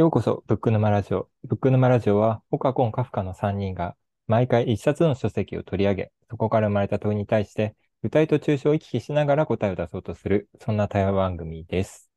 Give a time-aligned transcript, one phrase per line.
[0.00, 1.28] ようこそ、ブック沼ラジオ。
[1.44, 3.96] ブック沼ラジオは、オカコン、カフカの3人が、
[4.28, 12.10] 毎回一冊の書籍を取り上げ、そこから生まれた問いに対して、具体と抽象を行き来しながら答えを出そうとする、そんな対話番組です。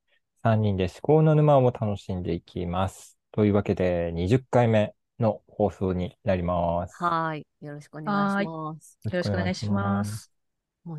[0.44, 3.18] 3人で思考の沼を楽しんでいきます。
[3.34, 7.04] というわけで、20回目の放送になります。
[7.04, 7.46] はい。
[7.60, 8.98] よろしくお願いします。
[9.04, 10.32] よろしくお願いします。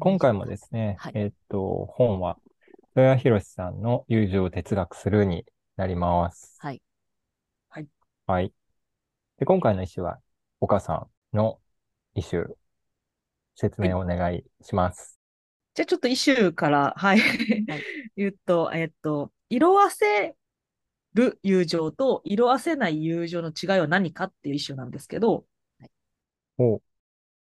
[0.00, 2.36] 今回もですね、はい、えっと、本は、
[2.94, 5.46] 豊谷博さんの友情を哲学するに
[5.76, 6.56] なります。
[6.60, 6.82] はい。
[7.68, 7.88] はい。
[8.26, 8.52] はい。
[9.38, 10.20] で、今回の一首は、
[10.60, 11.60] 岡さんの
[12.14, 12.54] 一首、
[13.56, 15.18] 説明をお願いします。
[15.74, 17.66] じゃあちょっと一首から、はい、はい、
[18.16, 20.36] 言うと、えっと、色あせ
[21.14, 25.46] る友情と色あせない友情の違いは何かっていう一首なんですけど、
[25.80, 25.90] はい、
[26.58, 26.80] お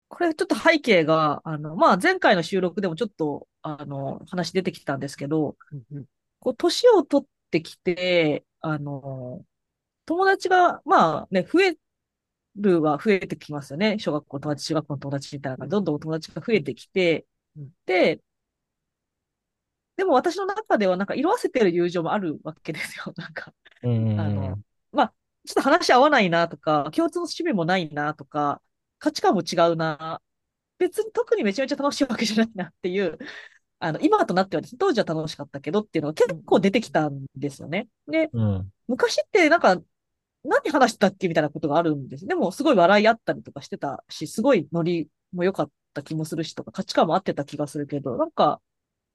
[0.10, 6.06] これちょっと背景が、あの、まあ、前回の収録でもちょっと、あの、話出てきたんですけど、うんうん、
[6.40, 9.46] こう、年を取ってきて、あの、
[10.06, 11.78] 友達が、まあね、増え
[12.58, 14.00] るは増えてきますよね。
[14.00, 17.28] 小学校の友達、中学校の友達みたいなどんどん友達が増えてきて、
[17.86, 18.22] で、
[19.98, 23.14] でも私の中ではなんか色あせてる友情もあるわけですよ。
[23.18, 23.54] なんか、
[24.16, 24.60] あの、
[24.92, 25.16] まあ、
[25.48, 28.62] ちょっと話合わないなとか、共通の趣味もないなとか、
[29.00, 30.22] 価値観も違うな。
[30.80, 33.18] 別に特にめちゃめちゃ楽しいわけじゃないなっていう、
[33.80, 37.88] あの、今となってはですね、当時は楽しかったけどっていうのが結構出てきたんですよね。
[38.08, 39.82] で、うん、昔ってなんか、
[40.44, 42.26] 何話したっけみたいなことがあるんです。
[42.26, 48.62] でも、すごい笑い合ったりとかしてたし、すごいノリも良かった気もするしとか、価値観も合ってた気がするけど、なんか、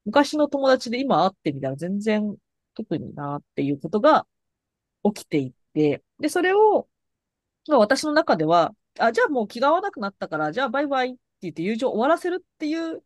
[0.05, 2.37] 昔の友達で今会ってみたら全然
[2.75, 4.27] 特になっていうことが
[5.05, 6.89] 起きていて、で、それを、
[7.69, 13.03] まあ、私の中では、あ、じゃあもう気が合わなくなったから、じゃあバイバイって言って友情終わらせるっていう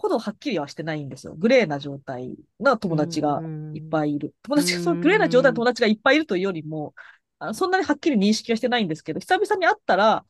[0.00, 1.34] ほどはっきりはしてないんですよ。
[1.36, 3.42] グレーな状態の友達が
[3.74, 4.34] いっぱいいる。
[4.42, 6.94] 友達が、そのグレーな状態の友達がいっぱいいるというよりも、
[7.38, 10.24] あそんなにはっきり認識はしてないんですけど、久々に会ったら、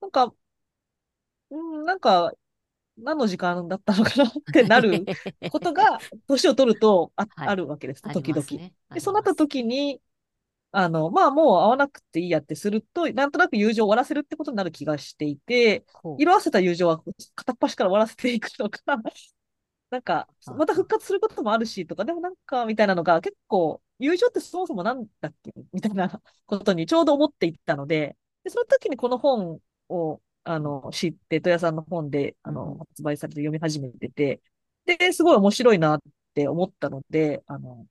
[0.00, 0.32] なんか、
[1.50, 2.32] うん、なんか、
[2.98, 5.04] 何の時間だったのかなってなる
[5.50, 5.98] ことが、
[6.28, 8.46] 年を取るとあはい、あるわけです、時々。
[8.52, 10.00] ね、でそうなった時に、
[10.78, 15.86] あの、まあもう会わなくていいやってすると、なんとなく友情を終わらせるってことになる気がしていて、
[16.18, 17.02] 色あせた友情は
[17.34, 18.80] 片っ端から終わらせていくのか、
[19.90, 20.28] なんか、
[20.58, 34.42] また復活することもあるし、とか、でもなんか、みたいなのが結構、友情ってそもそもなんだっけみたいなことにちょうど思っていったので、でその時にこの本を、あの、知って、戸谷さんの本で、あの、発売されて読み始めてて、
[34.84, 36.02] で、すごい面白いなっ
[36.34, 37.86] て思ったので、あの、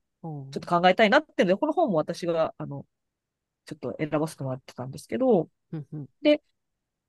[0.51, 2.85] ちょっと考えたいなっていうので、この本も私が、あの、
[3.65, 5.49] ちょっと選ばせてもらってたんですけど、
[6.21, 6.41] で、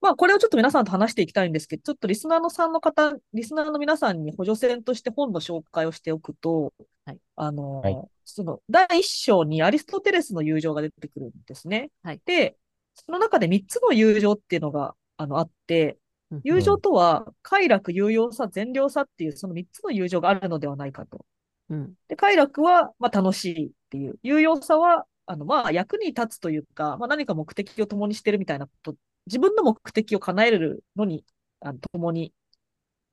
[0.00, 6.72] まあ、これをちょっと皆さんと話していきたいんですけど、ちょっとリスナーのさんの方、リスナーの皆さんに補助線として本の紹介をしておくと、
[7.04, 11.90] はい、あの、はい、その、第一章にアリストテレスの友情が出てくるんですね。
[12.02, 12.56] はい、で、
[12.94, 15.98] その中で三つの友情っていうのが、あの、あって、
[16.42, 21.24] 友情とは、快楽、有用さ、善良さっていう、その三つの友情があるのではないかと。
[21.68, 24.18] うん、で、快楽は、まあ、楽しいっていう。
[24.22, 28.94] 有用さは、あの、まあ、役に立つというか、まあ、何か目的を共にしてるみたいなこと
[29.26, 31.24] 自分の目的を叶えるのに、
[31.60, 32.32] あの共に、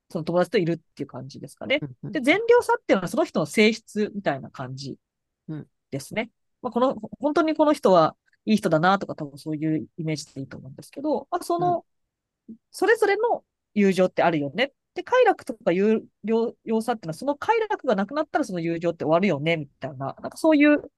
[0.09, 1.79] その友達といるっていう感じですかね。
[2.03, 4.97] で、善良さっていうのはその人の性質みたいな感じ
[5.89, 6.29] ですね。
[6.61, 8.15] まあ、この、本当にこの人は
[8.45, 11.83] いい人だなとか多分そういうイメージでいいと思うんですけど、まあ、その、
[12.71, 13.43] それぞれの
[13.73, 14.71] 友情ってあるよね。
[14.95, 20.91] で、快楽とか有用さっていうのは、その快楽がなくなったらその友情って終わるよね、みたいな、なんかそういう、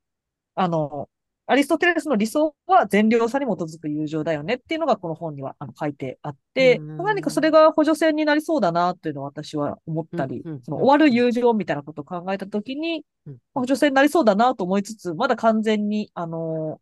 [0.56, 1.10] あの、
[1.48, 13.06] アリストテレスの理想は善良さに基づく友情だよねっていうのがこの本にはあの書いてあって、何かそれが補助線になりそうだなっていうのを私は思ったり、その終わる友情みたいなことを考えたときに、
[13.54, 16.82] 補助線になりそうだなと思いつつ、まだ完全に、あの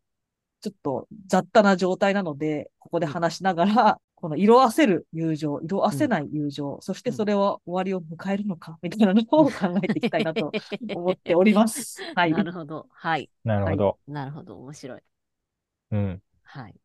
[0.62, 9.52] ちょっと雑多な状態なので、ここで話しながら、この色あせる友情、色あせない友情、うん、そしてそれは終わりを迎えるのか、 みたいなのを考
[9.84, 10.50] えていきたいなと
[10.96, 12.02] 思っております。
[12.16, 12.32] はい。
[12.32, 12.88] なるほど。
[12.90, 13.30] はい。
[13.44, 14.00] なるほど。
[14.08, 14.58] なるほど。
[14.60, 15.02] 面白い。
[15.92, 16.22] うん。
[16.44, 16.76] はい。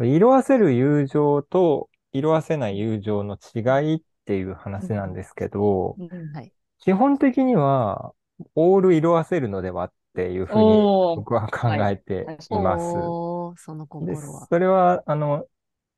[0.00, 8.12] 色あせる友情と色あせない友情の違いっていう話なんですけど、うんうん、はい、基本的には、
[8.54, 12.94] オール色あせるのではっていうふうに僕は考えています。
[12.94, 14.46] はい、その心は。
[14.46, 15.46] それは、あの、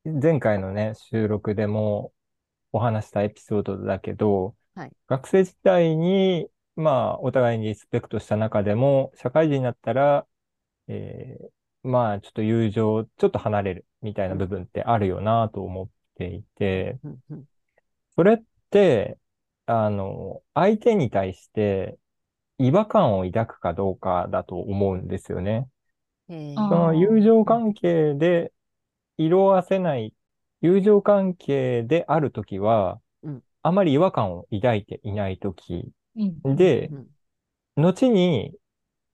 [0.05, 2.13] 前回のね、収録でも
[2.73, 10.27] お話したエピソードだけど、はい、学生時代に、まあ、お互いにリスペクトした中でも、社会人になったら、
[10.89, 16.99] えー、まあ、ちょっと友情、ちょっと離れるみたいな部分ってあるよなと思っていて、
[18.15, 19.19] それって、
[19.67, 21.99] あの、相手に対して
[22.59, 25.67] 違和感を抱くかどうかだと思うんですよね。
[26.29, 28.54] その友情関係で
[29.17, 30.15] 色あせない、
[30.61, 33.43] 友情関係であるときは、うん。
[33.63, 35.91] あまり違和感を抱いていないとき
[36.45, 36.57] うん。
[36.57, 37.09] でう、ん。
[37.77, 38.55] 後に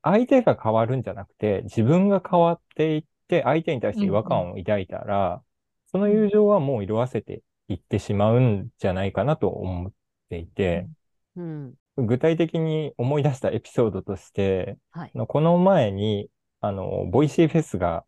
[0.03, 5.43] 相手が変わるんじゃなくて、自分が変わっていって、相手に対して違和感を抱いたら、
[5.87, 9.93] その友情はもう色あせていってしまうんじゃないかなと思っ
[10.31, 10.89] ていて、
[11.37, 11.75] うん。
[11.97, 15.13] 具体的に思い出したエピソードとして、はい。
[15.29, 16.31] この前に、
[16.61, 18.05] あの、 Voicy フェスが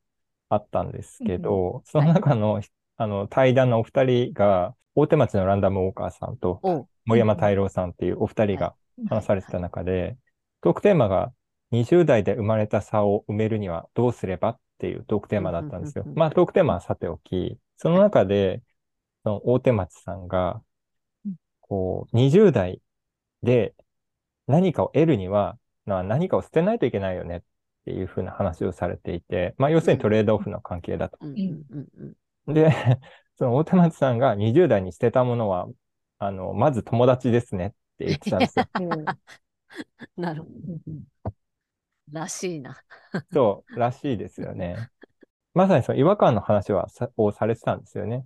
[0.53, 2.61] あったんですけど、その中の、
[2.97, 6.61] あの、対談のお二人が、大手町のランダムウォーカーさんと。
[7.05, 10.17] 森山太郎さんっていうお二人がうん話されてた中で、
[10.61, 11.33] トークテーマが
[11.73, 16.05] 20代で生まれた差を埋めるにはどうすればっていうトークテーマだったんですよ。
[16.05, 16.17] うんうんうん。
[16.17, 16.19] うん。
[16.21, 18.63] まあトークテーマはさておき、その中で、
[19.25, 20.63] その大手町さんが
[21.25, 22.81] うん、こう、20代
[23.43, 23.75] で
[24.47, 27.41] 何かを得るには、な何かを捨てないといけないよねっ
[27.85, 31.19] ていうふうな話をされていて、まあ要するにトレードオフの関係だと。
[32.47, 32.71] で、
[33.39, 35.69] その大手町さんが20代に捨てたものは、
[36.19, 38.67] あの、まず友達ですねって言ってたんですよ。
[40.17, 41.33] なるほど。
[42.13, 42.77] らしいな。
[43.33, 44.77] そう、らしいですよね。
[45.55, 48.25] まさにその違和感の話はさをされてたんですよね。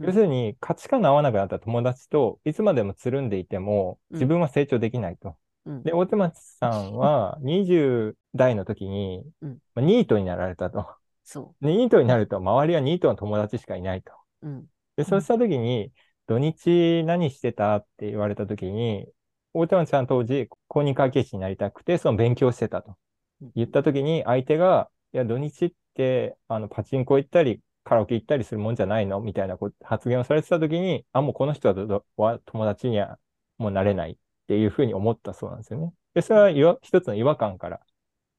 [0.00, 5.36] 要するに価値観の合わなくなった友達といつまでもつるんでいてもうん自分は成長できないと。
[5.66, 10.86] うんで、大手町さんは20代の時に、うんまあニートになられたと。
[11.24, 14.12] そでニートになると周りはニートの友達しかいないと。
[14.42, 14.48] う。
[14.48, 14.66] うん。
[14.96, 15.92] で、そうした時に、
[16.26, 19.06] 土日何してたって言われた時に、
[19.52, 22.96] 大手町さん当時公認会計士になりたくて、その勉強してたと。
[23.54, 29.20] 言ったときに相手が、いや、土日って、あの、パチンコ行ったり、カラオケ行ったりするもんじゃないの？
[29.20, 31.68] みたいなこ発言をされてたときに、あ、もうこの人
[32.16, 33.18] は友達には
[33.58, 34.16] もうなれないっ
[34.46, 35.92] ていうふうに思ったそうなんですよね。
[36.14, 37.80] で、それは一つの違和感から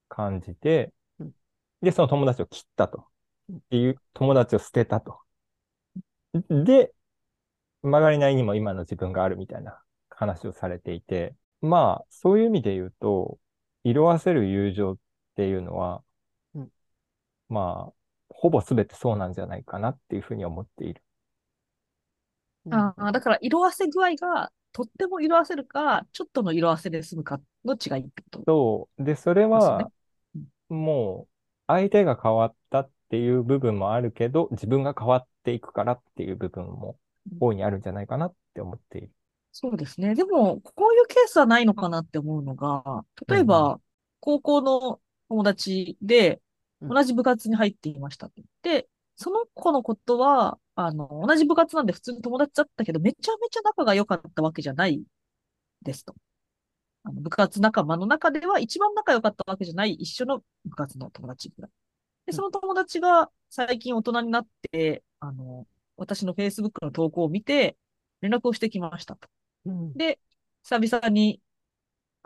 [0.10, 1.34] 感じてうん、
[1.82, 3.06] で、その友達を切ったと
[3.50, 3.58] うん。
[3.58, 5.20] っていう、友達を捨てたと。
[6.50, 6.94] で、
[7.84, 13.40] 曲がりないにも今の自分があるみたいな話をされていて、まあ、そういう意味で言うと、
[13.84, 14.98] 色あせる友情っ
[15.36, 16.04] ていうのは、
[16.56, 16.70] うん
[17.50, 17.94] まあ、
[18.30, 21.02] ほぼ全てそうなんじゃないかなっていうふうに思っている。
[22.70, 28.46] ああ、だから色あせ具合が、とっても色あせるか、ちょっとの色あせで済むかの違いってこと？
[28.46, 29.04] そう。
[29.04, 29.92] で、それは
[30.36, 31.34] ね。、もう、
[31.68, 37.00] 相手が変わったっていう部分もあるけど、自分が変わっていくからっていう部分も
[37.40, 39.12] 大いにあるんじゃないかなって思っている。
[39.52, 40.14] そうですね。
[40.14, 43.82] でも、こういうケースはないのかなって思うのが、例えうんば、
[44.20, 46.42] 高校の友達で、
[46.82, 48.42] うん同じ部活に入っていましたと。
[48.62, 48.88] で、
[49.18, 55.04] その子のことは、あの、同じ部活なんで普通に友達だったけど、めちゃめちゃ仲が良かったわけじゃない
[55.82, 56.16] ですと。
[57.04, 61.72] あの部活仲間の中では一番仲良かったわけじゃない一緒の部活の友達ぐらい。
[62.28, 65.66] で、その友達が最近大人になって、あの、
[65.96, 67.78] 私の Facebook の投稿を見て、
[68.22, 69.28] 連絡をしてきましたと。
[69.66, 69.94] うん。
[69.94, 70.20] で、
[70.64, 71.42] 久々に、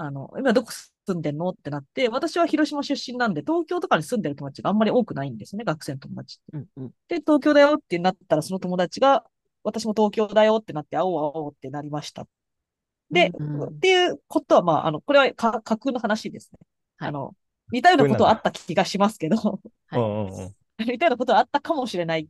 [0.02, 1.50] あの、今どこ住んでんの？
[1.50, 6.68] ってなって、私は広島出身なんで、東京とかに住んでる友達があんまり多くないんですね、学生の友達って。
[6.78, 6.92] うんうん。
[7.08, 9.24] で、東京だよってなったら、その友達が、
[9.64, 12.28] 私も東京だよってなって、会おう会おうってなりました。
[13.12, 16.60] で、うんっていうことは、まあ、あの、これはか架空の話ですね。
[16.98, 17.36] はいあの、
[17.72, 20.56] 似たようなことはあった気がしますけど、はいうんうんうん。
[20.86, 22.28] 似たようなことはあったかもしれない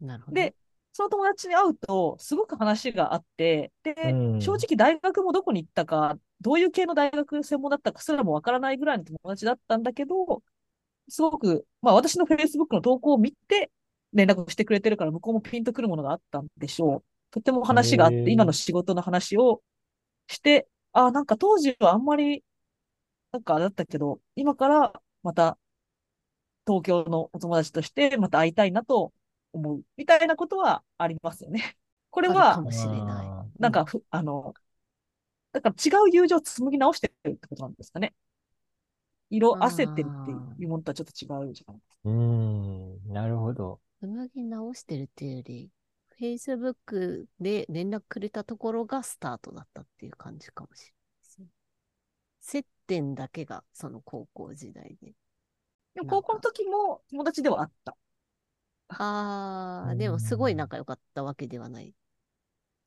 [0.00, 0.34] なるほど。
[0.34, 0.54] で、
[0.92, 10.42] その友達に会うと、すごく話があって、で、うん正直大学もどこに行ったか、どういう系の大学専門だったかすらもわからないぐらいの友達だったんだけど、
[11.08, 13.70] すごく、まあ私の Facebook の投稿を見て
[14.12, 17.04] 連絡してくれてるから、向こうもピンとくるものがあったんでしょう。
[17.30, 19.62] とても話があって、今の仕事の話を
[20.28, 22.44] して、あ、なんか当時はあんまり、
[23.32, 25.58] なんかだったけど、今からまた
[26.66, 29.12] 東京のお友達としてまた会いたいなと
[29.52, 29.82] 思う。
[29.96, 31.76] みたいなことはありますよね。
[32.10, 34.54] これはも、しれななんかふ、あの、
[35.52, 38.14] だから違う友情を紡ぎ直してるってことなんですかね。
[39.30, 42.02] 色あせてるっていうものとはちょっと違うじゃないですか。
[42.04, 43.80] ーうーん、なるほど。
[44.00, 45.70] 紡ぎ直してるっていうより、
[46.20, 50.94] Facebook で連絡くれたところがスタートだったっていう感じかもしれない
[51.24, 51.46] ですね。
[52.40, 55.14] 接点だけがその高校時代で。
[55.94, 57.96] でも高校の時も友達ではあった。
[58.88, 61.94] ああ、でもすごい仲良かったわけではない。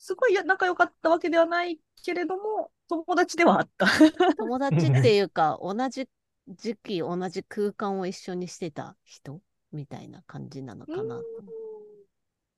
[0.05, 3.87] すごい仲良かったわけではないけれども、友達ではあった。
[4.37, 6.07] 友達っていうか、同じ
[6.47, 9.41] 時期、同じ空間を一緒にしてた人？
[9.71, 11.23] みたいな感じなのかなと。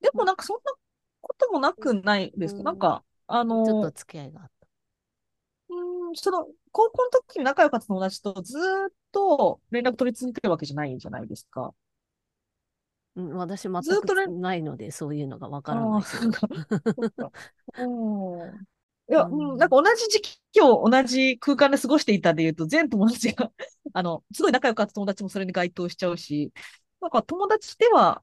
[0.02, 0.74] でもなんかそんな
[1.22, 4.68] こともなくないですか、うんなんか、あのちょっと付き合いがあった。
[5.70, 11.74] うん、その、高校の時に仲良かった友達とずーっと連絡取り続けるわけじゃないんじゃないですか。
[13.18, 16.04] うん、私全くないので、そういうのがわからない
[19.10, 20.22] いや、うん、なんか同じ時
[20.52, 23.52] 期を同じ空間で過ごしていたで言うと、全友達が
[23.94, 26.52] あの、すごい仲良かった友達もそれに該当しちゃうし、
[27.02, 28.22] なんか友達では、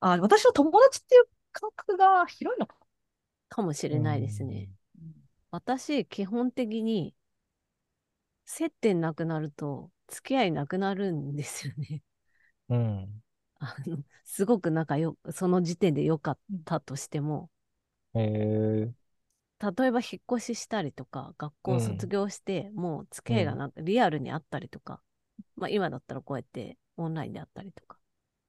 [0.00, 2.76] あ、私は友達っていう感覚が広いのか。
[3.48, 4.68] かもしれないですね。
[5.50, 7.14] 私、基本的に、
[8.44, 12.02] 接点なくなると、付き合いなくなるんですよね。
[12.68, 13.22] うん。
[13.64, 17.50] あの、すごく仲良、その時点で良かったとしても、
[18.14, 18.92] へえ。
[19.60, 25.02] 例えば引っ越ししたりとか、学校卒業して、もう付き合いがなんかリアルにあったりとか、
[25.56, 27.98] まあ今だったらこうやってオンラインであったりとか、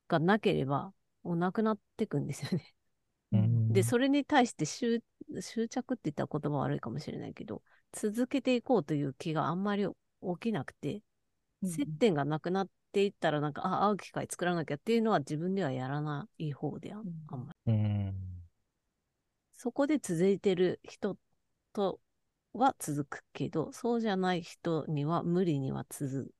[0.10, 0.94] がなければ、
[1.24, 2.76] もうなくなっていくんですよね。
[3.70, 5.02] で、それに対して執
[5.70, 9.96] 着って言ったら言葉悪いかもしれないけど、続けていこうという気があんまり起
[10.42, 11.02] きなくて、
[11.64, 17.74] 接点がなくなっていったら、なんか、あ、会う機会作らなきゃっていうのは自分ではやらない方であ,、んまり。
[19.54, 21.18] そこで続いてる人
[21.74, 22.00] と
[22.54, 26.32] は続くけど、そうじゃない人には無理には続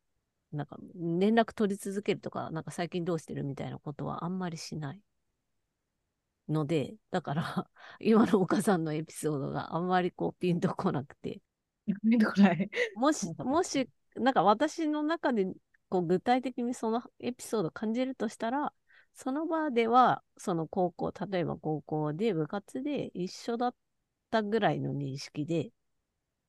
[0.54, 5.02] なんか連絡取り続けるとか、なんか最近どうしてるみたいなことはあんまりしない
[6.48, 7.70] ので、だから
[8.00, 11.42] 今の岡さんのエピソードがあんまりこうピンとこなくて。
[12.04, 12.70] ピンとこない。
[12.96, 15.52] もし、もし、なんか私の中で
[15.94, 18.74] こう具体的にそのエピソードを感じるとしたら、
[19.14, 23.76] その場では、その高校、例えば高校で部活で一緒だっ
[24.32, 25.70] たぐらいの認識で、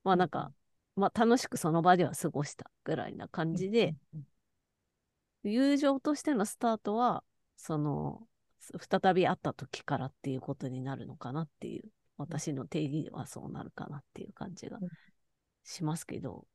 [0.02, 0.50] まあなんか、
[0.96, 3.94] まあ楽しくその場では過ごしたぐらいな感じで、
[5.42, 7.22] 友情としてのスタートは、
[7.58, 8.26] その、
[8.58, 14.78] 再び会った時からっていうことになるのかなっていう、私の定義はそうなるかなっていう感じが
[15.64, 16.46] しますけど、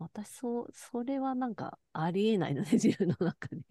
[0.00, 3.62] 私、そう、それはなんかありえないので、 自分の中で。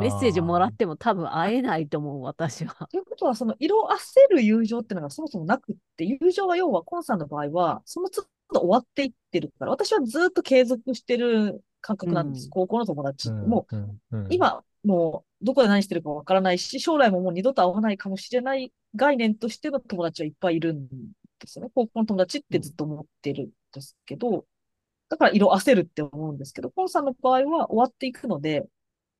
[0.00, 2.86] メッセージもらっても多分会えないと思う、私は。
[2.88, 12.46] ということは、その色あせる友情っていうのがそもそもなくって、友情は要は、コンさんの場合は、その都度終わっていってるから、私はずっと継続してる感覚なんです。
[12.46, 13.28] うん、高校の友達。
[13.28, 13.76] うん、もう、
[14.10, 20.88] うん、今、もう、どこで何してるかわからないし、将来ももう二度と会わないかもしれない概念としての友達はいっぱいいるん
[21.38, 21.70] ですよね。
[21.74, 24.46] 高校の友達ってずっと思ってるんですけど、
[25.08, 28.66] だから色あせるって思うんですけど、コンさんの場合は終わっていくので、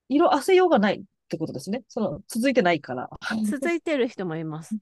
[0.09, 1.83] 色あせようがないってことですね。
[1.89, 3.11] その、続いてないから。
[3.47, 4.77] 続いてる人もいます。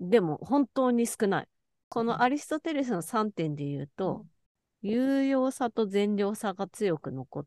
[0.00, 1.48] でも、本当に少ない。
[1.88, 4.26] このアリストテレスの3点で言うと、
[4.82, 7.46] 有用さと善良さが強く残っ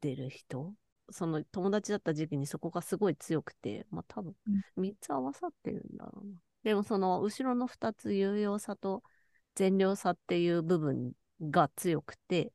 [0.00, 0.74] てる人、
[1.10, 4.34] その友達だった時期にそこがすごい強くて、まあ多分
[4.76, 6.34] 3つ合わさってるんだろうな。
[6.64, 9.02] でもその後ろの2つ有用さと
[9.54, 12.52] 善良さっていう部分が強くて、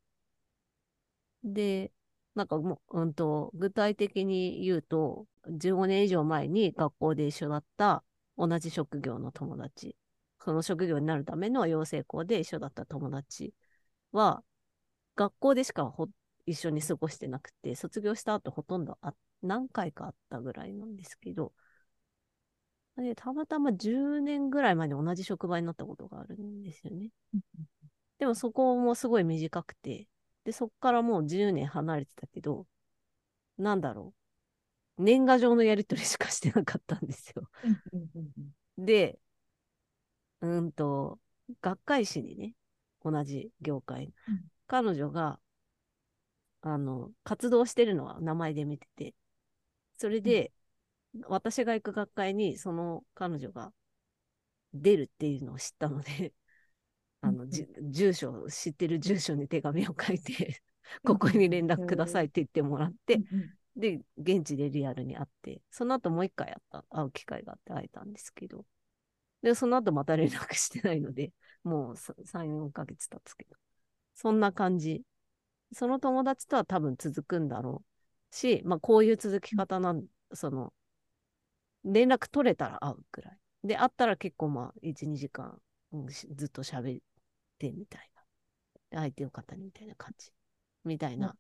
[1.44, 1.92] で、
[2.36, 8.04] なんかもう、うんと、具体的に言うと、15年以上前に学校で一緒だった
[8.38, 9.98] 同じ職業の友達、
[10.40, 13.54] その職業になるための養成校で一緒だった友達
[14.12, 14.44] は、
[15.16, 16.10] 学校でしかほ
[16.48, 21.54] 一緒に過ごしてなくて、卒業した後ほとんどあ何回かあったぐらいなんですけど、
[22.98, 27.12] でたまたま10年ぐらい前に同じ職場になったことがあるんですよね。
[28.20, 30.08] でもそこもすごい短くて、
[30.44, 32.68] で、そこからもう10年離れてたけど、
[33.58, 34.14] なんだろ
[34.98, 35.04] う。
[35.04, 37.50] 年賀状のやり取りしかしてなかったんですよ。
[38.78, 39.20] で、
[40.42, 41.20] うんと、
[41.62, 42.56] 学会誌にね、
[43.04, 45.40] 同じ業界、うん、彼女が、
[46.62, 49.16] あの、活動してるのは名前で見てて、
[49.98, 50.54] それで、
[51.16, 53.74] うん、私が行く学会にその彼女が
[54.74, 56.34] 出るっていうのを知ったので
[57.24, 60.62] あの、住所、知ってる住所に手紙を書いて
[61.04, 63.22] ここに連絡くださいって言ってもらって、
[63.76, 68.66] で、現地でリアルに会って、その後もう一回やった、会う機会があって会えたんですけど、
[69.42, 71.32] で、その後また連絡してないので、
[71.64, 73.56] もう3、4ヶ月経つけど、
[74.14, 75.04] そんな感じ。
[75.72, 77.84] その友達とは多分続くんだろ
[78.32, 80.74] うし、まあこういう続き方なん、その、
[81.86, 83.38] 連絡取れたら会うくらい。
[83.64, 85.62] で、会ったら結構まあ1、2時間、
[85.94, 87.02] うん、ずっと喋
[87.70, 88.10] ってみたい
[88.92, 89.02] な。
[89.02, 90.32] 相手よかったねみたいな感じ。
[90.84, 91.36] みたいな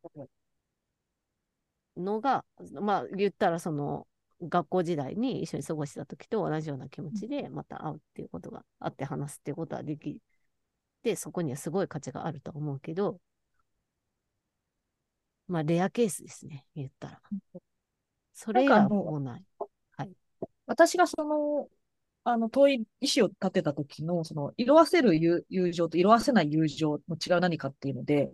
[1.97, 2.45] のが、
[2.79, 4.07] まあ言ったらその
[4.41, 10.19] 学校時代に一緒に過ごした時と同じような気持ちでまた会うっていうことがあって話すっていうことはでき
[11.03, 13.19] て、そこにはすごい価値があると思うけど、
[15.47, 17.21] まあレアケースですね、言ったら。
[18.33, 19.43] それがもうない。
[19.97, 20.11] はい。
[20.65, 21.67] 私がその
[22.25, 28.31] あの、遠い意思を立てた時の、その、色あせる友情と色あせない友情の違いは何かっていうので、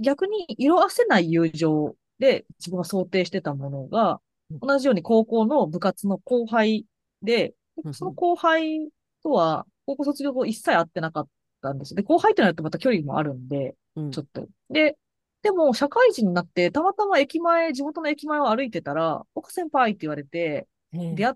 [0.00, 4.20] 逆に色あせない友情で自分が想定してたものが、
[4.60, 6.86] 同じように高校の部活の後輩
[7.22, 7.54] で、
[7.90, 8.88] その後輩
[9.22, 11.28] とは高校卒業後一切会ってなかっ
[11.60, 11.94] たんです。
[11.94, 13.74] で、後輩ってなるとまた距離もあるんで、
[14.10, 14.46] ちょっと。
[14.70, 14.96] で、
[15.42, 20.68] でも、社会人になって、たまたま駅前、地元の駅前を歩いてたら、岡先輩って言われて、
[21.10, 21.32] 出会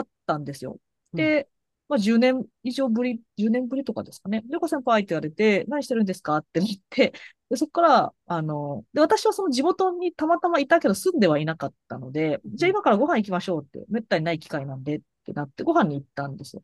[0.00, 0.78] ったんですよ。
[1.16, 1.48] で、
[1.88, 4.42] まあ、10年以上ぶり、10年ぶりとかですかね。
[4.46, 7.12] で、岡先輩って言われて、何してるんですかって言って、
[7.48, 16.62] で、そこから、あの、で、私はその地元にたまたまいたけど住んではいなかったので、じゃあ今からご飯行きましょうって、めったにない機会なんでってなってご飯に行ったんですよ。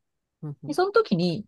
[0.67, 1.45] で、その時に、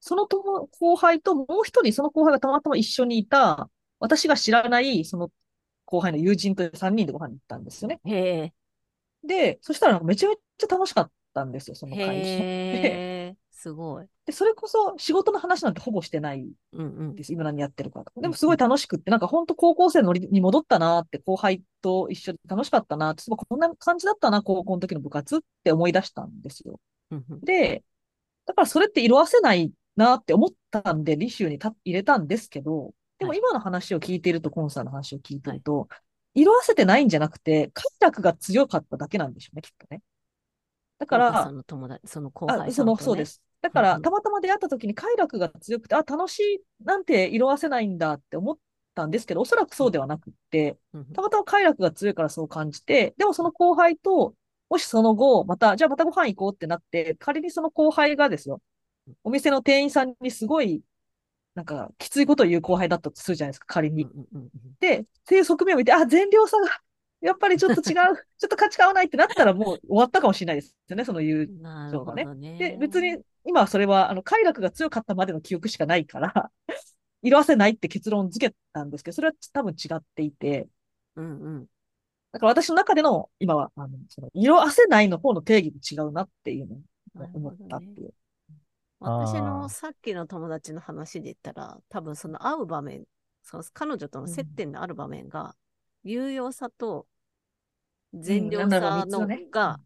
[0.00, 5.30] その後輩ともう一人その後輩がたまたま一緒にいた、私が知らないその
[5.84, 8.00] 後輩の友人と3人でご飯に行ったんですよね。
[8.06, 8.52] へ
[9.24, 12.12] で、そしたらめちゃめちゃ楽しかったんですよ、その会社。
[12.12, 14.06] へすごい。
[14.24, 16.54] で、それこそ仕事の話なんてほぼしてないです。
[16.72, 18.20] うんうん、今何やってるかとか。
[18.20, 26.80] でもすごい楽しくって、なんか本当高校生のに戻ったなって、後輩と一緒で楽しかったなって、こんな感じだったな、高校の時の部活って思い出したんですよ。
[27.10, 27.84] うんうん、で、
[28.46, 35.86] だからそれって色あせないなって思ったんで、履修に入れたんですけど、でも今の話を聞いていると、コンサーの話を聞いてると、は
[36.32, 40.00] い、色あせてないんじゃなくて、快楽が強かっただけなんでしょうね、きっとね。
[41.00, 43.42] だから、その友達、その後輩ね、その、そうです。
[43.62, 48.58] だから、たまたま出会った時に快楽が強くて、あ、楽しいなんて色あせないんだって思っ
[48.94, 50.76] たんですけど、おそらくそうではなくって、
[51.14, 54.34] たまたま快楽が強いからそう感じて、でもその後輩と、
[54.68, 58.60] もしその後、また、じゃあまたご飯行こうってなって、仮にその後輩がですよ、
[59.24, 60.82] お店の店員さんにすごい、
[61.54, 64.06] なんか、きついことを言う後輩だったとするじゃないですか、仮に。
[64.78, 66.68] で、っていう側面を見て、あ、善良さが、
[67.20, 67.96] やっぱりちょっと違う、
[68.38, 71.48] ちょっと価値観合わないってなったらもう終わったかもしれないですよね、その友
[71.92, 72.24] 情がね。
[72.34, 76.50] ねで、別に、今はそれは、あの、快楽が強かったまでの記憶しかないから
[77.22, 80.68] 色あせないって結論付けたんですけど、それは多分違っていて。
[81.16, 81.66] うんうん。
[82.32, 86.76] だから私の中での、今は、あの、その色あせないの方の定義も違うなっていうの
[87.24, 88.14] を思ったっていう。
[89.00, 93.04] 私のさっきの友達の話で言ったら、多分その会う場面、
[93.42, 95.56] その彼女との接点のある場面が、
[96.04, 97.06] 有用さと
[98.14, 99.80] 善良さのが、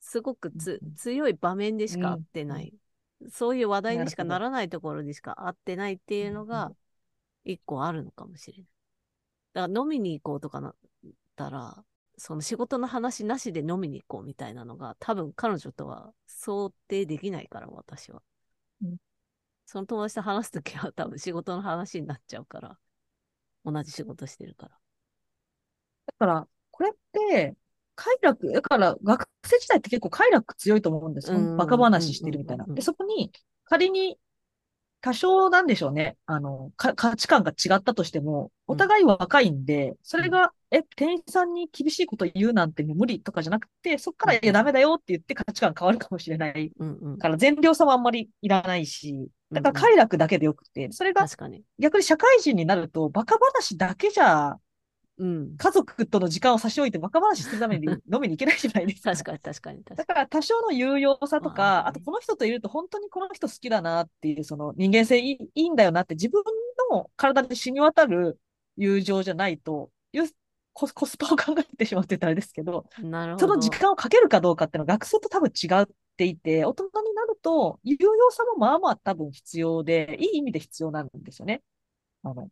[0.00, 2.74] すごくつ、強い場面でしか会ってない、
[3.30, 6.72] そういう話題にしかならないところでしか会ってないっていうのが、
[7.44, 8.66] 一個あるのかもしれない。
[9.54, 10.74] だから飲みに行こうとかなっ
[11.34, 11.84] たら、
[12.18, 18.22] その仕事の話なしで飲みに行こうみたいなのが、多分彼女とは想定できないから、私は。
[19.66, 22.78] その友達と話すときは多分仕事の話になっちゃうから。
[23.64, 24.78] 同じ仕事してるから。
[26.06, 27.56] だから、これって、
[27.94, 31.56] 快楽、だから学生時代って結構快楽強いと思うんですよ。
[31.56, 32.66] バカ話してるみたいな。
[32.66, 33.32] で、そこに
[33.64, 34.18] 仮に
[35.00, 36.18] 多少なんでしょうね。
[36.26, 46.70] あの、価値観が違ったとしても、お互い若いんで、うん、それが、え、店員さんに厳しいこと言うなんて無理とかじゃなくて、そっから、いや、ダメだよって言って価値観変わるかもしれない。
[46.78, 51.26] うんうん、から、善良さもあんまりいらないし、だから快楽だけでよくて、それが、
[51.78, 54.58] 逆に社会人になると、バカ話だけじゃ
[55.18, 59.12] うん、家族との時間を差し置いて若話するために 飲みに行けないじゃないですか。
[59.12, 66.42] 確かに確かにだから多少の有用さとか、あとこの人といると本当にこの人好きだなっていうその人間性いいんだよなって自分
[66.90, 68.38] の体で染み渡る
[68.76, 69.90] 友情じゃないと、
[70.74, 75.86] ココスパを考えてしまうってたらあれですけど、なるほどその時間をかけるかどうかっていうのは学生と多分違っ
[76.18, 81.62] ていて、大人になると有用さもまあまあ多分必要で、いい意味で必要なんですよね。
[82.22, 82.50] あの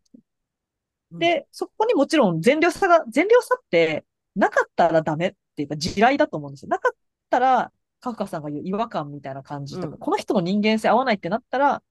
[1.19, 6.69] で、そこにもちろん善良さが、善良さってなかったらダメっていうか地雷だと思うんですよ。
[6.69, 6.97] なかっ
[7.29, 11.81] たら、カフカさんが言う違和感みたいな感じとか、うん、この人の人間性合わないってなったら、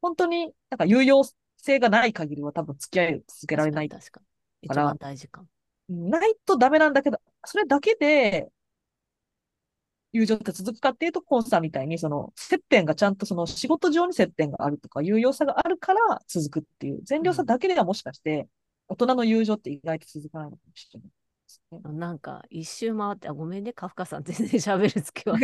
[0.00, 1.22] 本当になんか有用
[1.56, 4.00] 性がない限りは多分付き合いを続けられないから。
[4.00, 4.26] 確かに。
[4.62, 5.44] 一番大事か。
[5.88, 8.50] ないとダメなんだけど、それだけで
[10.12, 18.46] 友情って続くかっていうと、コンさんみたいに、その、接点がちゃんとその仕事上に接点があるとか、有用さがあるから続くっていう、善良さだけではもしかして、
[18.92, 21.10] 大人の友情って意外と続かないのかもしれない。
[21.94, 25.38] なんか一周回って、あごめんね、カフカさん全然喋るつきは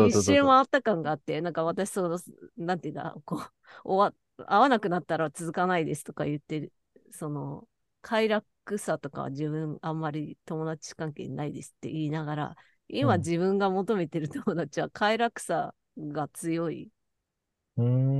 [0.00, 2.18] 一周回った感があって、なんか私、その、
[2.56, 3.40] なんていうんだ、こう、
[3.84, 6.72] 終わ、会わなくなったら続かないですとか言ってる、
[7.10, 7.66] その、
[8.02, 8.44] 快楽
[8.78, 12.56] さとかは自分あんまり友達関係ないですって言いながら、
[12.88, 16.90] 今自分が求めてる友達は快楽さが強い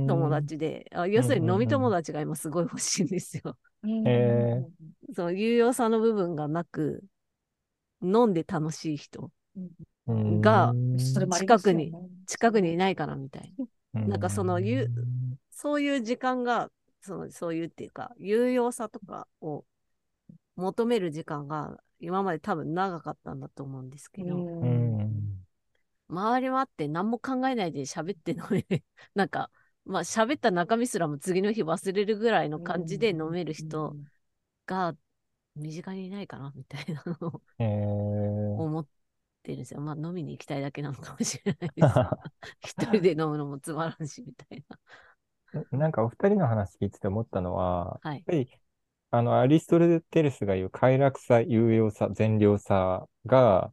[0.05, 3.57] 友達で、あ要するに飲み友達が今すごい欲しいんですよ。
[4.05, 4.63] え
[5.15, 7.03] その有用さの部分がなく、
[8.03, 9.31] 飲んで楽しい人
[10.39, 10.75] が
[11.29, 14.11] 近くに、近くにいないからみたいな。
[14.11, 14.91] なんかそのゆ、
[15.51, 19.65] そういう時間がそのそういうっていうか、有用さとかを
[20.55, 24.47] 求める時間が今まで多分長かったんだと思うんですけど、
[26.09, 28.83] 周りはあって何も考えないで喋って飲める。
[29.15, 29.49] なんか、
[29.85, 33.95] まあ喋った中身すらも次の日忘れるぐらいの感じで飲める人
[34.65, 34.95] が
[35.55, 37.41] 身近にいないかなみたいなのを
[38.63, 38.87] 思っ
[39.43, 39.81] てるんですよ。
[39.81, 41.93] まあ飲みに行きたいだけなのかもしれないです。
[42.61, 44.79] 一人で飲むのもつまらんしみたいな。
[45.77, 48.49] なんかお二人の話聞いてて思ったのは、はい、やっぱり
[49.15, 49.77] あのアリスト
[50.09, 53.71] テレスが言う快楽さ、有用さ、善良さが、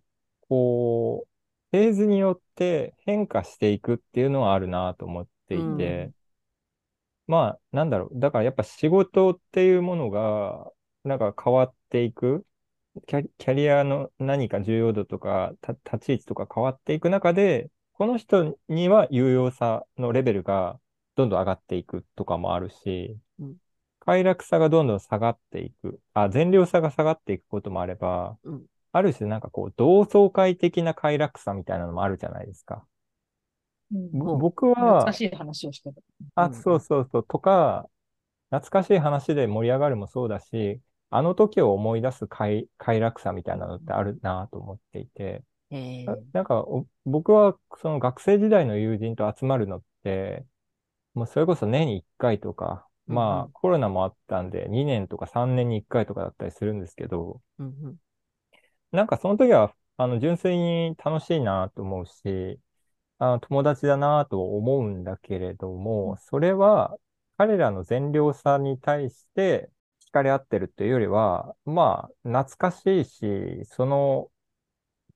[0.50, 6.14] こう、フェーズによって変化していくっていうのはあるなと思っていて、うん、
[7.26, 8.20] まあ、なんだろう。
[8.20, 10.70] だからやっぱ仕事っていうものが、
[11.04, 12.46] なんか変わっていく。
[13.06, 15.52] キャキャリアの何か重要度とか、
[15.84, 20.80] 立ち位置とか変わっていく中で、この人には有用さのレベルが
[21.16, 23.56] どんどん上がっていくとかもあるし、うん、
[24.00, 32.84] 快楽さがどんどん下がっていく、あ、善良さが下がっていくこともあれば、うん、ある種なんかこう、同窓会的な快楽さみたいなのもあるじゃないですか。
[33.92, 36.00] うん、僕は、懐かしい話をしてた。
[36.34, 37.88] あ、そうそうそう、とか、
[38.50, 46.04] 懐かしい話で盛り上がるもそうだし、あの時を思い出す快快楽さみたいなのってあるなと思っていて、え。
[46.04, 46.64] ー、なんか
[47.04, 50.44] 僕はその学生時代の友人と集まるのって、
[51.14, 57.96] もうそれこそ年に1回とか、まあ、コロナもあったんで、2年とか3年に1回とかだったりするんですけど、うんうん、
[58.92, 62.58] なんかその時は、あの、純粋に楽しいなと思うし、
[63.20, 66.98] あの友達だなと思うんだけれども、それは
[67.38, 69.70] 彼らの善良さに対して
[70.10, 74.30] 惹かれ合ってるっていうよりは、まあ、懐かしいし、その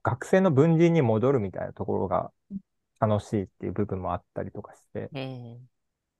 [0.02, 2.32] 学生の文人に戻るみたいなところが
[3.00, 5.74] 楽しいっていう部分もあったりとかして、えー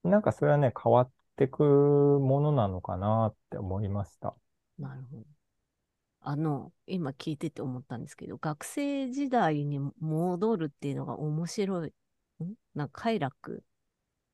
[0.05, 4.37] なんかそれはね、変わってくものなのかなって思いました。
[4.79, 5.25] なるほど。
[6.27, 11.89] あの、今聞いてて思ったんですけど、学生時代に戻るっていうのが面白い。
[12.43, 12.55] ん？
[12.75, 13.63] なんか快楽、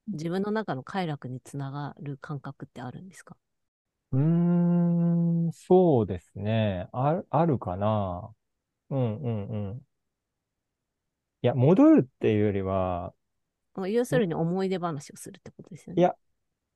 [0.09, 3.37] 自分の中の快楽につながる感覚ってあるんですか？
[4.12, 6.88] うーん、そうですね。
[6.92, 8.33] ああるかな。
[8.90, 9.83] うんうんうん。
[11.42, 13.14] いや、戻るっていうよりは、
[13.88, 16.00] 要するに思い出話をするってことですよね。
[16.00, 16.14] いや、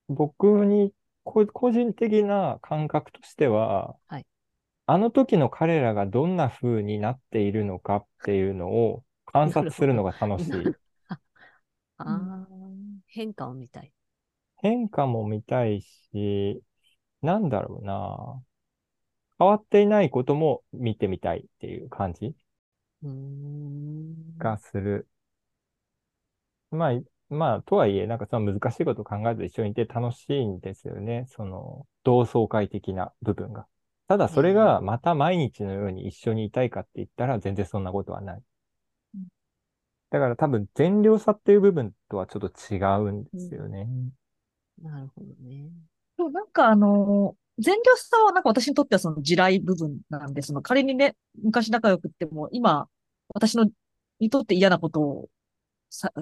[0.09, 0.93] 僕に
[1.25, 4.27] 個人的な感覚としては、はい、
[4.87, 10.77] あの時の彼らがどんな風になっているのかっていうのを観察するのが楽しい。
[11.99, 12.47] ああ、
[13.07, 13.93] 変化を見たい。
[14.63, 16.61] 変化も見たいし、
[17.23, 18.43] なんだろうな。
[19.39, 22.35] 変わっていないことも見てみたいっていう感じ
[24.39, 25.09] がする。
[26.71, 31.25] まあ、まあ、とはいえ、なんかその難しいことを考えず一緒にいて楽しいんですよね。
[31.29, 33.67] その、同窓会的な部分が。
[34.07, 38.43] ただそれがまた毎日のように一緒にいたいかって言ったら全然そんなことはない。
[40.11, 43.89] だから多分善良さっていう部分とはちょっと違うんですよね。
[44.81, 45.71] うん、なるほどね。
[46.17, 52.89] そう、なんかあの、善良さはなんか私にとってはその地雷部分なんで、その仮にね、昔仲良くっても今、
[53.35, 53.69] 私の
[54.21, 55.29] にとって嫌なことを
[55.91, 56.13] さ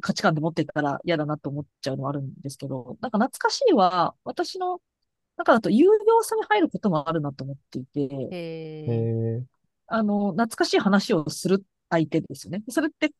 [0.00, 4.80] 価値観で持ってたら嫌だなと思っちゃうのはあるんですけど、なんか懐かしいは、私の
[5.36, 9.46] 中だと有用さに入ることもあるなと思っていて、
[9.86, 12.62] あの、懐かしい話をする相手ですよね。
[12.68, 13.12] それって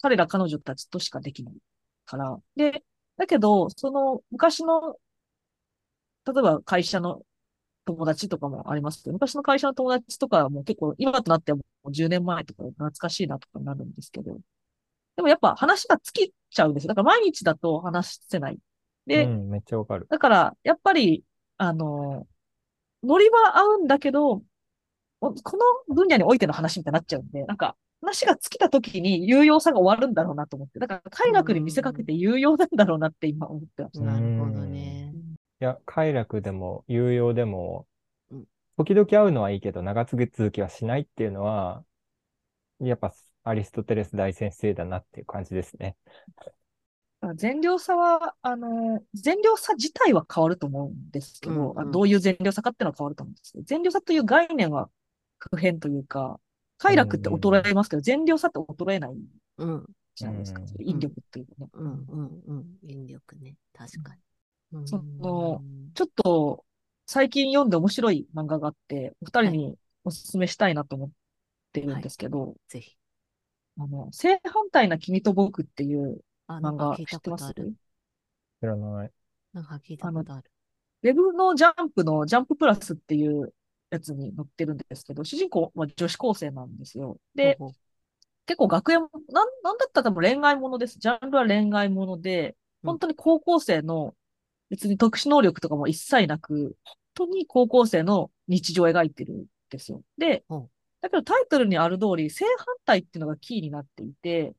[0.00, 1.54] 彼ら彼女たちとしかできない
[2.06, 2.38] から。
[2.56, 2.82] で、
[3.16, 4.96] だけど、その昔の、
[6.26, 7.22] 例えば会社の
[7.84, 14.38] 友達とかもありますけど、昔の会社の友達とかも結構今となってはもう10年前とか懐かしいなとかになるんですけど、
[15.16, 16.88] でもやっぱ話が尽きちゃうんですよ。
[16.88, 18.58] だから毎日だと話せない。
[19.06, 20.06] で、うん、めっちゃわかる。
[20.08, 21.24] だから、やっぱり、
[21.62, 22.26] あの、
[23.02, 24.42] ノリは合うんだけど、
[25.20, 25.34] こ
[25.88, 34.06] の分野においての話みたいになっちゃうんで、なんか、話が尽きた時に有用さが終わるんだろうなと思って、だから快楽に見せかけて有用なんだろうなって今思ってました。
[34.06, 35.12] なるほどね。
[35.60, 37.86] いや、快楽でも有用でも、
[38.78, 41.84] 時々会うのはいいけど、長続きはしないっていうのは、
[42.80, 43.12] やっぱ
[43.44, 45.98] アリストテレス大先生だなっていう感じですね。
[47.34, 54.88] 善良さは、あの、善良さ自体は変わると思うんですけど、うんうん、どういう善良さかっていうのは変わると思うんですけど、善良さという概念は
[55.38, 56.40] 普遍というか、
[56.78, 59.14] 快楽って衰えますけど、うんうん、善良さって衰えない
[60.14, 60.62] じゃないですか。
[60.62, 61.68] うん、引力というかね。
[61.74, 62.64] うんうんうん。
[62.82, 63.56] 引力ね。
[63.74, 64.88] 確かに。
[64.88, 65.62] その、
[65.94, 66.64] ちょっと、
[67.06, 71.10] 最近読んで面白い漫画があって、お二人にお勧めしたいなと思っ
[71.72, 72.96] てるんですけど、はいはい、ぜひ。
[73.78, 76.22] あの、正反対な君と僕っていう
[76.58, 77.52] 漫画知ってます？
[77.54, 79.10] 知らない。
[79.52, 80.50] なんか聞いたことある？
[81.02, 83.54] ウェブのジャンプのジャンププラスっていう
[83.90, 87.18] やつに載ってるんですけど、主人公は女子高生なんですよ。
[87.34, 87.74] で、ほうほう
[88.46, 90.98] 結構学園、なん、なんだったら多分恋愛ものです。
[90.98, 94.14] ジャンルは恋愛もので、本当に高校生の
[94.70, 100.02] 別に特殊能力とかも一切なく、本当に高校生の日常を描いてるんですよ。
[100.18, 100.44] で、
[101.00, 104.54] だけどタイトルにある通り、正反対っていうのがキーになっていて、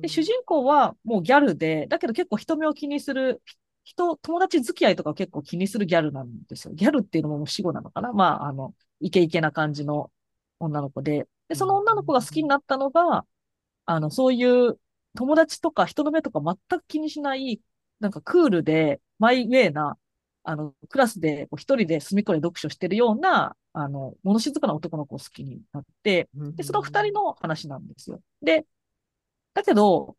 [0.00, 3.42] で主人公はもうギャルで、だけど結構人目を気にする、
[3.84, 6.74] 人、友達付き合いとか結構気にするギャルなんですよ。
[6.74, 10.10] ギャルっていうのももう死語なのかなまあ、あの、イケイケな感じの
[10.60, 11.26] 女の子で。
[11.48, 13.24] で、その女の子が好きになったのが、
[13.86, 14.78] あの、そういう
[15.16, 17.60] 友達とか人の目とか全く気にしない、
[18.00, 19.98] なんかクールで、マイウェイな、
[20.44, 28.20] あの、クラスで一人で隅っこで読書してるような、あの、物静かな男の子を好きになって、で、その二人の話なんですよ。
[28.42, 28.66] で、
[29.54, 30.16] だけど、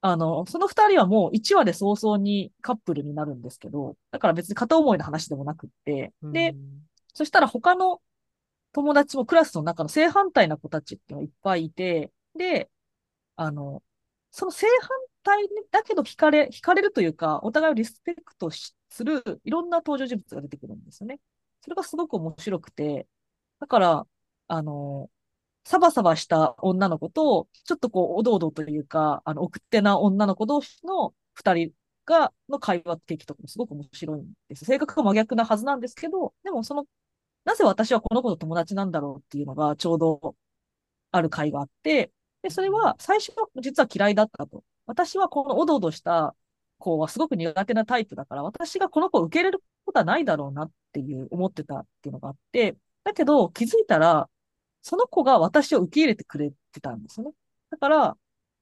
[0.00, 6.56] あの、その二人はもう1話で早々にカップルになるんですけど、だから別に片思いの話でもなくって、で、
[7.14, 8.02] そしたら他の
[8.72, 12.70] 友達もクラスの中の正反対な子たちっていうのがいっぱいいて、で、
[13.36, 13.82] あの、
[14.30, 14.88] その正反
[15.24, 21.20] 対だけど惹かれ、惹かれるというか、お互いをリスペクトするいろんな登場人物が出てくるんですよね。
[21.62, 23.06] それがすごく面白くて、
[23.60, 24.06] だから、
[24.48, 25.10] あの、
[25.66, 31.72] サバサバした女の子と、ちょっとこう、おどおどというか、あの、奥手な女の子同士の二人
[32.04, 34.64] が、の会話劇とかもすごく面白いんです。
[34.64, 36.86] 性格が真逆なはずなんですけど、でもその、
[37.44, 40.36] なぜ私はこの子と友達なんだろうっていうのがちょうど
[41.10, 44.62] ある会があって、で、それは最初は実は嫌いだったと。
[44.86, 46.36] 私はこのおどおどした
[46.78, 54.28] 子はすごく苦手なタイプだから、私がこの子を受け入れることはないだろうなっていう思ってたっていうのがあって、だけど気づいたら、
[54.86, 57.32] その子が私を受け入れてくれてたんですね。
[57.70, 58.16] だから、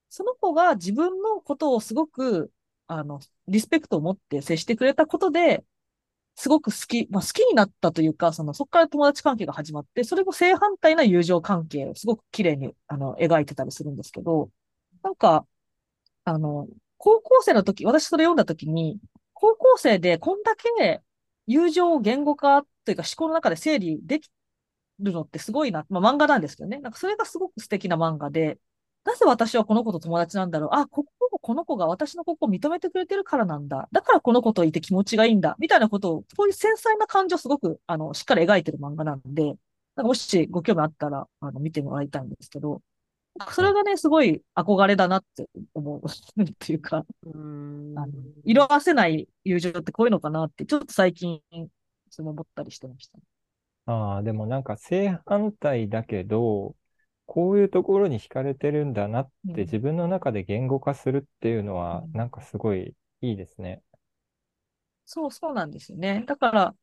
[0.08, 2.50] その子が自分のことをすごく、
[2.86, 5.66] あの、リスペクトを持って接してくれたことで、
[6.34, 14.50] すごく好き、まあ、好きになったというか、その、そこから友達関係が始まって、それも正反対な友情関係をすごく綺麗に、あの、描いてたりするんですけど、
[15.02, 15.46] なんか、
[16.24, 18.98] あの、高校生の時、私それ読んだ時に、
[19.34, 21.02] 高校生でこんだけ
[21.46, 24.30] 友情を言語化というか思考の中で整理でき
[25.00, 25.86] るのってすごいな。
[25.88, 26.78] まあ漫画なんですけどね。
[26.78, 28.58] なんかそれがすごく素敵な漫画で、
[29.04, 31.10] なぜ私はこの子と友達なんだろうあ、ここ
[31.44, 33.88] この子が私のここを認めてくれてるからなんだ。
[33.92, 35.56] だからこの子といて気持ちがいいんだ。
[35.58, 42.80] みたいなことを、こういう繊細な感情をすごく、あの、しっかり描いてる漫画なんで、なんかもしご興味あったら、あの、見てもらいたいんですけど、
[43.50, 46.02] それがね、すごい憧れだなって思う
[46.42, 48.12] っていうか、うんあの
[48.44, 51.40] 色あせない友情ってこういうのかなって、ちょっと最近、
[52.10, 53.18] その思ったりしてました、
[53.86, 56.76] ああ、でもなんか正反対だけど、
[57.26, 63.82] こういうところに惹かれてるんだなって自分の中で言語化するっていうのは、なんかすごいいいですね。
[65.06, 66.24] そう、そうなんですよね。
[66.26, 66.76] だから、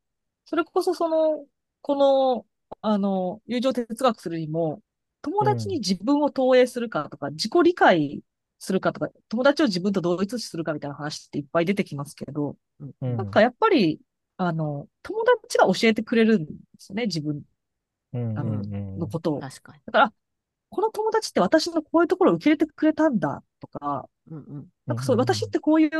[0.44, 1.46] それこそその、
[1.80, 2.46] この、
[2.80, 4.82] あの、友情哲学するにも、
[5.22, 8.22] 友達に自分を投影するかとか、自己理解
[8.58, 14.00] するかとか、友達を自分と同一視するかみたいな話っていっぱい出てきますけど、うん、なんかやっぱり、
[14.46, 17.42] あの、友達が教えてくれるんですよね、自分、
[18.12, 18.62] あの、
[18.98, 19.40] のことを。
[19.40, 19.80] 確かに。
[19.86, 20.12] だから、
[20.70, 25.90] この友達って私のこういうところを受け入れてくれたんだとか、うんうん、なんかそう、私ってこういう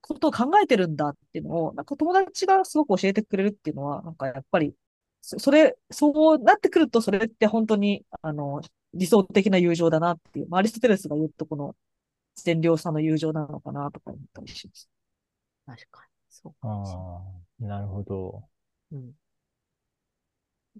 [0.00, 4.74] ことを考えてるんだっていうのを、なんか友達がすごく教えてくれるっていうのは、なんかやっぱり、
[5.20, 8.60] それ、そうなってくると、それって本当に、あの、
[8.94, 11.74] 理想的な友情だなっていう、まあ、アリストテレスが言うとこの
[12.36, 14.88] 善良さの友情なのかなとか思ったりします。
[15.66, 16.12] 確かに。
[16.28, 18.44] そうかああ、なるほど。
[18.92, 19.12] うん。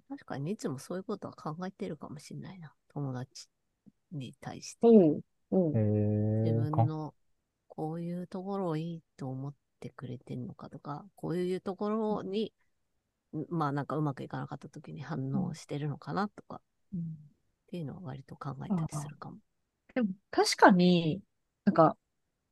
[0.09, 2.73] 確かに、いつもそういうことは考えてるかもしれないな。
[2.93, 3.47] 友達
[4.11, 4.87] に対して。
[4.87, 7.13] うんうん、自分の
[7.67, 12.53] こういうところをいいと思ってくれてるのかとか、こういうところに、
[13.49, 16.61] まあなんかうまくいかなかった時に反応してるのかなとか、
[16.93, 17.03] うん、っ
[17.67, 19.37] ていうのは割と考えたりするかも。
[19.93, 21.21] でも確かに、
[21.65, 21.95] なんか、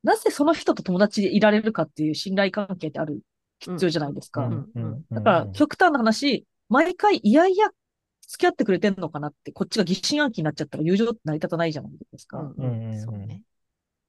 [0.04, 3.22] なぜその人と友達でいられるかっていう信頼関係ってある
[3.62, 4.50] 必要じゃないですか。
[5.12, 7.70] だから極端な話、毎回いやいや
[8.28, 12.40] 付き合ってくれてんのかなって、こっちが疑心暗鬼になっちゃったら友情って成り立たないじゃないですか。
[12.40, 13.44] うんそうね。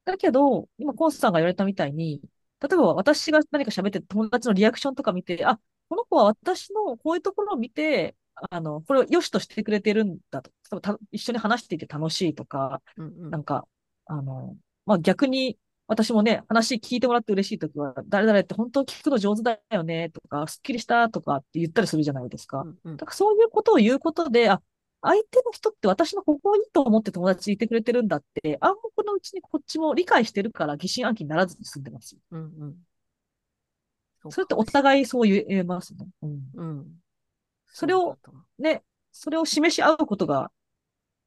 [0.05, 2.21] だけど、今、コンスさんが言われたみたいに、
[2.61, 8.15] 例えば私が何か喋って友達のリアクションとか見て、あ、この子は私のこういうところを見て、
[8.51, 10.51] あの、これを良しとしてくれてるんだと。
[11.11, 13.67] 一緒に話していて楽しいとか、うんうん、なんか、
[14.07, 15.59] あの、まあ、逆に
[15.93, 22.63] 私もね、話聞いてもらって嬉しいときは、誰々って本当聞くの上手だよね、とか、すっきりしたとかって言ったりするじゃないですか。
[22.63, 24.63] うんうん、だからそういうことを言うことで、あ、
[25.03, 32.21] 相手の人って私のここいいと思って友達いてくれてるんだって、暗黙のうちにこっちも理解してるから疑心暗鬼にならずに済んでますよ。
[32.31, 32.77] うん
[34.25, 36.07] うん、それってお互いそう言えますね。
[36.23, 36.41] うん。
[36.55, 36.87] うん、
[37.67, 38.17] それを、
[38.59, 40.51] ね、それを示し合うことが、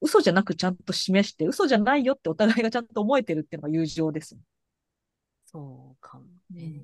[0.02, 4.38] 嘘じゃなくちゃんと示して、嘘じゃないよってお互いがちゃんと思えてるっていうのが友情です。
[5.56, 6.84] そうかもね。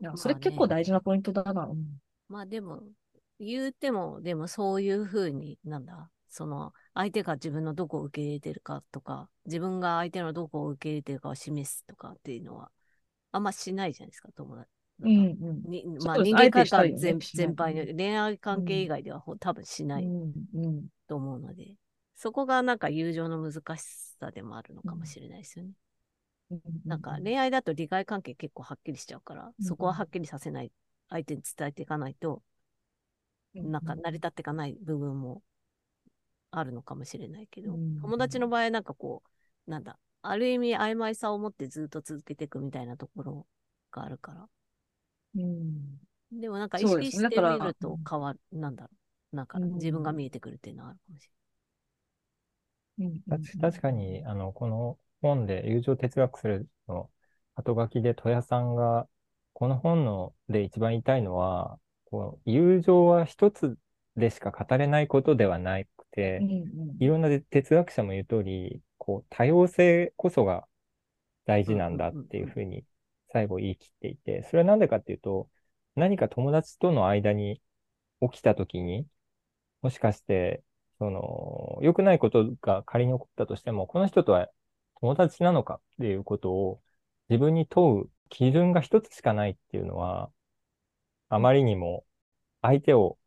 [0.00, 1.64] いや、それ結構大事なポイントだな。
[1.64, 2.84] うん、まあでも、
[3.40, 12.70] 言うても、でもそういうふうに、なんだ、その、相手が自分のどこを受け入れてるかとか、自分が相手のどこを受け入れてるかを示すとかっていうのは、
[13.32, 14.70] あんましないじゃないですか、友達。
[15.00, 15.62] うんうん。
[15.68, 20.08] にまあ、人間関係全,、全般の恋愛関係以外では、うん、多分しない。
[21.08, 21.74] と思うので、
[22.14, 23.82] そこがなんか友情の難し
[24.20, 25.72] さでもあるのかもしれないですよね。
[26.52, 30.70] うん、なんか恋愛だと利害関係結構はっきりしちゃうから、そこははっきりさせない、
[31.08, 32.42] 相手に伝えていかないと、
[33.54, 35.42] なんか成り立っていかない部分も
[36.52, 39.22] あるのかもしれないけど、友達の場合なんかこ
[39.66, 43.46] う、なんだ、ある意味曖昧さを持ってずっと続けていくみたいなところ
[43.90, 44.48] があるから。
[45.34, 45.98] うん、
[46.32, 48.90] でもなんか意識してみると変わる、なんだろ
[49.32, 49.36] う。
[49.36, 51.32] なんか自分が見えてくるっていうのはあるかもしれな
[53.38, 53.42] い。
[53.60, 57.10] 確かに、あの、この本で友情哲学するの
[57.54, 59.08] 後書きで戸谷さんが、
[59.54, 61.78] この本ので一番言いたいのは、
[62.10, 63.78] こう友情は一つ
[64.16, 70.66] でしか語れないことではなくて、うんうん、いろんな哲学者も言う通り、こう多様性こそが
[71.46, 72.84] 大事なんだっていうふうに
[73.32, 75.48] 最後言い切っていて、それは何でかっていうと、
[75.94, 77.60] 何か友達との間に
[78.20, 79.06] 起きたときに、
[79.82, 80.62] もしかして、
[80.98, 84.48] その、良くないことが仮に起こったとしても、この人とは
[85.02, 86.80] 友達なのかっていうことを
[87.28, 90.30] 自分に問う基準が一つしかないっていうのは、
[91.28, 92.04] あまりにも
[92.62, 93.18] 相手を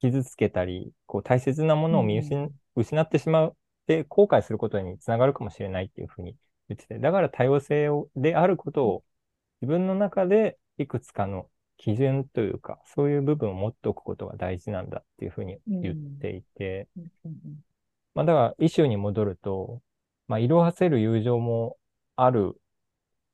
[0.00, 3.54] 傷つけたり、こう大切なものを見失,、うん、失ってしまっ
[3.86, 6.34] て後悔することにつながるかもしれないっていうふうに
[6.68, 9.04] 言ってて、だから多様性をであることを
[9.60, 16.88] 自分の中でいくつかの基準というか、そういう部分を持っておくことが大事なんだっていうふうに言っていて、
[18.14, 19.82] まあだからイシューに戻ると、
[20.28, 21.78] まあ色褪せる友情も
[22.16, 22.60] ある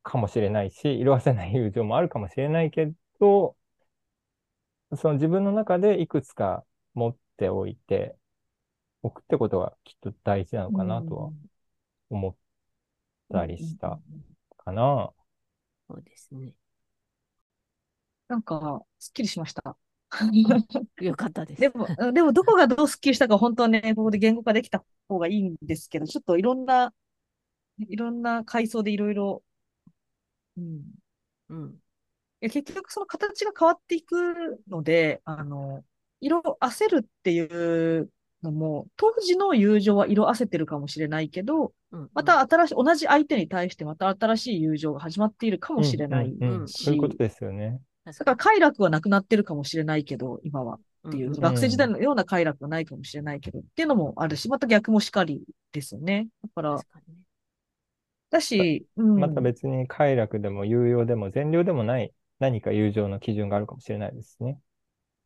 [0.05, 3.57] かもしれないし、色褪せない友情もあるかもしれないけど、
[4.97, 8.17] その自分の中でいくつか持っておいて
[9.03, 11.33] おくってことがきっと大事なのかなとは
[12.11, 12.37] 思っ
[13.33, 14.01] たりした
[14.59, 15.13] かな。
[15.89, 16.55] そうですね。
[18.29, 19.77] なんか、すっきりしました。
[21.01, 21.61] よかったです。
[21.61, 26.93] でも、でもどこがどうすっきりしたか本当はね、ここで言語化できた方がいいんですけど、ちょっといろんな、
[27.79, 29.43] いろんな階層でいろいろ、
[30.57, 30.83] うん。
[31.49, 31.71] うん。
[31.71, 35.85] いや結局その形が変わっていくので、あの、
[36.21, 38.11] 色あせるっていう
[38.43, 47.81] のも、当時の友情は色あせてるかもしれないけど、うんうん、また新しい、同じ相手に対してまた新しい友情が始まっているかもしれないし、うんうんうん、そういうことですよね。
[48.05, 50.79] だから快楽はなくなってるかもしれないけど、今は。
[51.09, 56.29] っていう、うん、学生時代のような快楽はないかもしれないけど、っていうのもあるし、また逆もしかりですよね。
[56.43, 56.81] だから、
[58.31, 64.59] だし、うん、また別に快楽でも有用でも善良でもない何か友情の基準があるかもしれないですね。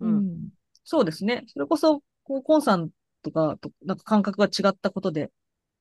[0.00, 0.48] うん。
[0.84, 1.44] そうですね。
[1.46, 2.90] それこそ、こう、コンさん
[3.22, 5.30] とかと、なんか感覚が違ったことで、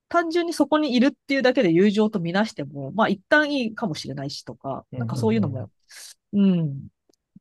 [0.08, 5.70] 単純にそこにいるっていうだけで友情とみなしても、まあ一旦いいかもしれないしとか、なんかそういうのも、
[6.34, 6.70] うん、うん、なん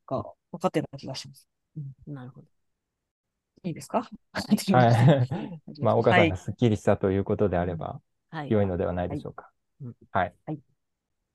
[0.07, 1.48] か分かってる気がします。
[1.76, 2.46] うん、なるほど。
[3.64, 4.09] いいですか？
[4.33, 5.61] はい。
[5.80, 9.50] まあ、岡さんがスッキリしたということであれば、はい、良いのではないでしょうか。
[10.11, 10.35] はい。
[10.46, 10.61] はい。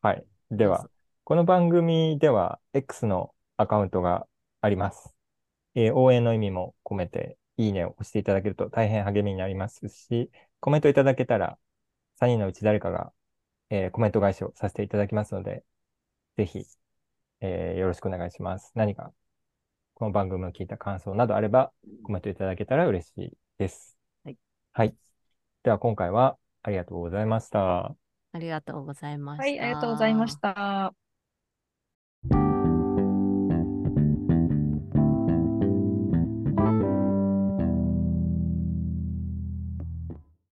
[0.01, 0.25] はい。
[0.51, 0.89] では、
[1.23, 4.27] この番組では X のアカウントが
[4.61, 5.13] あります。
[5.75, 11.57] えー、応援の意味も込めて、いいねを押していただけると大変励みになりますし、コメントいただけたら、
[12.19, 13.11] 3人のうち誰かが、
[13.69, 15.63] えー、コメント返しをさせていただきますので、
[16.37, 16.65] ぜひ、
[17.41, 18.71] えー、よろしくお願いします。
[18.75, 19.13] 何か、
[19.93, 21.71] この番組を聞いた感想などあれば、
[22.03, 23.97] コメントいただけたら嬉しいです。
[24.23, 24.37] はい。
[24.73, 24.95] はい。
[25.63, 27.95] では、今回はありがとうございました。
[28.31, 29.43] ありがとうございました。
[29.43, 30.93] はい、ありがとうございました。